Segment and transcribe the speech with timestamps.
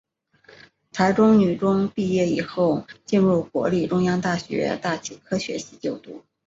[0.91, 6.23] 台中女中毕业以后进入国立中央大学大气科学系就读。